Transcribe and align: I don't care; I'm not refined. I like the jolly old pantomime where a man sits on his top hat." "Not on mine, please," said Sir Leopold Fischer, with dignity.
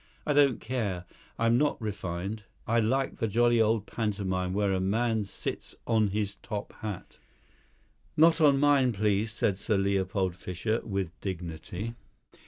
I 0.25 0.33
don't 0.33 0.59
care; 0.59 1.05
I'm 1.37 1.59
not 1.59 1.79
refined. 1.79 2.45
I 2.65 2.79
like 2.79 3.17
the 3.17 3.27
jolly 3.27 3.61
old 3.61 3.85
pantomime 3.85 4.51
where 4.51 4.73
a 4.73 4.79
man 4.79 5.25
sits 5.25 5.75
on 5.85 6.07
his 6.07 6.37
top 6.37 6.73
hat." 6.81 7.19
"Not 8.17 8.41
on 8.41 8.59
mine, 8.59 8.93
please," 8.93 9.31
said 9.31 9.59
Sir 9.59 9.77
Leopold 9.77 10.35
Fischer, 10.35 10.81
with 10.83 11.11
dignity. 11.21 11.93